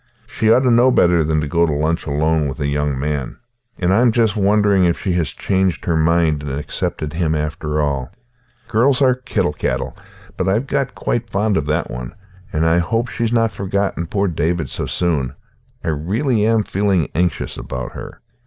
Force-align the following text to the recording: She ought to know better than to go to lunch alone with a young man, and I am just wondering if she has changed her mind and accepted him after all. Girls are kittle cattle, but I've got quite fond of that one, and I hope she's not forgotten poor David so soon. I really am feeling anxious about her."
She 0.25 0.51
ought 0.51 0.61
to 0.61 0.71
know 0.71 0.89
better 0.89 1.23
than 1.23 1.41
to 1.41 1.47
go 1.47 1.67
to 1.67 1.71
lunch 1.71 2.07
alone 2.07 2.47
with 2.47 2.59
a 2.59 2.65
young 2.65 2.97
man, 2.97 3.37
and 3.77 3.93
I 3.93 4.01
am 4.01 4.11
just 4.11 4.35
wondering 4.35 4.83
if 4.83 4.99
she 4.99 5.11
has 5.13 5.29
changed 5.29 5.85
her 5.85 5.95
mind 5.95 6.41
and 6.41 6.53
accepted 6.53 7.13
him 7.13 7.35
after 7.35 7.79
all. 7.79 8.09
Girls 8.67 8.99
are 9.03 9.13
kittle 9.13 9.53
cattle, 9.53 9.95
but 10.37 10.49
I've 10.49 10.65
got 10.65 10.95
quite 10.95 11.29
fond 11.29 11.55
of 11.55 11.67
that 11.67 11.91
one, 11.91 12.15
and 12.51 12.65
I 12.65 12.79
hope 12.79 13.09
she's 13.09 13.31
not 13.31 13.51
forgotten 13.51 14.07
poor 14.07 14.27
David 14.27 14.71
so 14.71 14.87
soon. 14.87 15.35
I 15.83 15.89
really 15.89 16.47
am 16.47 16.63
feeling 16.63 17.09
anxious 17.13 17.55
about 17.55 17.91
her." 17.91 18.21